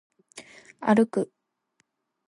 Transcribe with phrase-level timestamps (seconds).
[0.79, 1.31] 歩く